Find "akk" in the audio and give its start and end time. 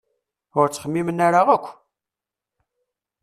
1.55-1.65